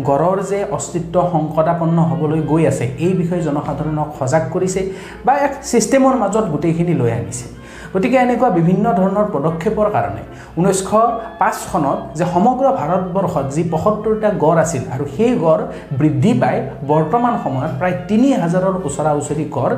গড়ৰ 0.08 0.38
যে 0.50 0.58
অস্তিত্ব 0.70 1.14
সংকটাপন্ন 1.32 1.98
হ'বলৈ 2.10 2.40
গৈ 2.42 2.62
আছে 2.66 2.84
এই 2.98 3.12
বিষয়ে 3.12 3.42
জনসাধাৰণক 3.42 4.08
সজাগ 4.18 4.42
কৰিছে 4.54 4.80
বা 5.26 5.34
এক 5.46 5.52
ছিষ্টেমৰ 5.70 6.14
মাজত 6.16 6.44
গোটেইখিনি 6.54 6.94
লৈ 6.94 7.10
আনিছে 7.18 7.46
গতিকে 7.94 8.16
এনেকুৱা 8.16 8.48
বিভিন্ন 8.58 8.84
ধৰণৰ 8.98 9.26
পদক্ষেপৰ 9.32 9.86
কাৰণে 9.90 10.22
ঊনৈছশ 10.58 10.90
পাঁচ 11.40 11.54
চনত 11.70 11.98
যে 12.18 12.24
সমগ্ৰ 12.34 12.66
ভাৰতবৰ্ষত 12.80 13.46
যি 13.54 13.62
পঁসত্তৰটা 13.72 14.28
গড় 14.44 14.58
আছিল 14.64 14.82
আৰু 14.94 15.04
সেই 15.16 15.32
গড় 15.44 15.62
বৃদ্ধি 16.00 16.32
পাই 16.42 16.56
বৰ্তমান 16.92 17.34
সময়ত 17.44 17.72
প্ৰায় 17.80 17.96
তিনি 18.08 18.28
হাজাৰৰ 18.42 18.74
ওচৰা 18.88 19.10
ওচৰি 19.20 19.44
গড় 19.56 19.74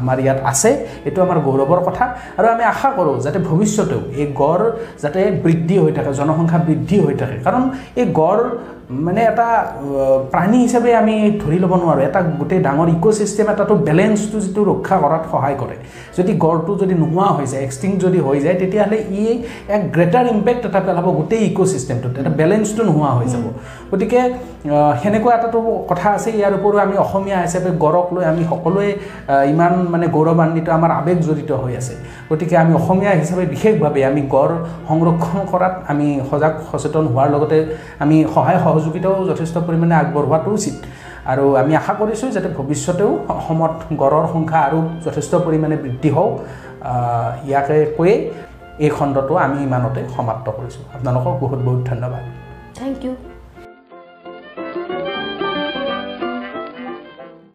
আমাৰ 0.00 0.16
ইয়াত 0.24 0.38
আছে। 0.50 0.70
এইটো 1.06 1.18
আমাৰ 1.26 1.38
গৌৰৱৰ 1.46 1.80
কথা। 1.88 2.04
আৰু 2.38 2.46
আমি 2.54 2.64
আশা 2.72 2.88
কৰোঁ 2.96 3.16
যাতে 3.24 3.38
ভৱিষ্যতেও 3.48 4.00
এই 4.20 4.26
গড় 4.42 4.64
যাতে 5.02 5.20
বৃদ্ধি 5.44 5.76
হৈ 5.82 5.92
থাকে 5.96 6.10
জনসংখ্যা 6.20 6.58
বৃদ্ধি 6.68 6.96
হৈ 7.04 7.14
থাকে। 7.20 7.36
কাৰণ 7.46 7.62
এই 8.00 8.06
গড় 8.20 8.42
মানে 8.90 9.20
এটা 9.30 9.48
প্ৰাণী 10.32 10.58
হিচাপে 10.64 10.90
আমি 11.02 11.14
ধৰি 11.42 11.58
ল'ব 11.62 11.72
নোৱাৰোঁ। 11.82 12.02
এটা 12.08 12.20
গোটেই 12.40 12.60
ডাঙৰ 12.66 12.88
ইক'চিষ্টেম 12.96 13.46
এটাটো 13.52 13.74
বেলেঞ্চটো 13.88 14.38
যিটো 14.44 14.62
ৰক্ষা 14.70 14.96
কৰাত 15.02 15.22
সহায় 15.32 15.56
কৰে। 15.62 15.76
যদি 16.16 16.32
গড়টো 16.44 16.72
যদি 16.82 16.94
নোহোৱা 17.02 17.28
হৈ 17.36 17.46
যায় 17.52 17.62
এক্সটিং 17.66 17.90
যদি 18.04 18.18
হৈ 18.26 18.38
যায় 18.44 18.56
তেতিয়াহ'লে 18.60 18.98
ই 19.20 19.24
এক 19.76 19.82
গ্ৰেটাৰ 19.94 20.24
ইম্পেক্ট 20.34 20.62
এটা 20.68 20.80
পেলাব 20.86 21.06
গোটেই 21.18 21.42
ইক'চিষ্টেমটোত 21.50 22.14
এটা 22.20 22.32
বেলেঞ্চটো 22.40 22.82
নোহোৱা 22.88 23.10
হৈ 23.18 23.26
যাব। 23.32 23.44
গতিকে 23.90 24.20
সেনেকুৱা 25.00 25.32
এটাতো 25.38 25.58
কথা 25.90 26.08
আছে। 26.16 26.28
ইয়াৰ 26.38 26.52
উপৰিও 26.58 26.80
আমি 26.86 26.94
অসমীয়া 27.04 27.38
হিচাপে 27.44 27.70
গড়ক 27.84 28.06
লৈ 28.14 28.24
আমি 28.32 28.42
সকলোৱে 28.52 28.88
ইমান 29.52 29.72
মানে 29.92 30.06
গৌৰৱান্বিত 30.16 30.66
আমাৰ 30.78 30.90
আৱেগ 31.00 31.18
জড়িত 31.26 31.50
হৈ 31.62 31.72
আছে। 31.80 31.94
গতিকে 32.30 32.54
আমি 32.62 32.72
অসমীয়া 32.80 33.12
হিচাপে 33.20 33.44
বিশেষভাৱে 33.54 34.00
আমি 34.10 34.22
গড় 34.34 34.54
সংৰক্ষণ 34.88 35.38
কৰাত 35.52 35.74
আমি 35.92 36.06
সজাগ 36.30 36.54
সচেতন 36.70 37.04
হোৱাৰ 37.12 37.28
লগতে 37.34 37.58
আমি 38.04 38.16
সহায় 38.34 38.60
সহযোগিতাও 38.74 39.16
যথেষ্ট 39.30 39.56
পৰিমাণে 39.66 39.94
আগবঢ়োৱাটো 40.02 40.50
উচিত। 40.58 40.76
আৰু 41.32 41.44
আমি 41.60 41.72
আশা 41.80 41.92
কৰিছোঁ 42.00 42.28
যাতে 42.36 42.48
ভৱিষ্যতেও 42.58 43.10
অসমত 43.38 43.74
গড়ৰ 44.02 44.24
সংখ্যা 44.34 44.60
আৰু 44.68 44.78
যথেষ্ট 45.06 45.32
পৰিমাণে 45.46 45.76
বৃদ্ধি 45.84 46.10
হওক 46.16 46.32
ইয়াকে 47.48 47.76
কৈয়ে 47.96 48.16
এই 48.84 48.90
খণ্ডটো 48.96 49.34
আমি 49.44 49.58
ইমানতে 49.68 50.00
সমাপ্ত 50.16 50.46
কৰিছোঁ। 50.58 50.84
আপোনালোকক 50.96 51.34
বহুত 51.42 51.60
বহুত 51.66 51.80
ধন্যবাদ। 51.90 52.22
Thank 52.78 52.98
U 53.04 53.12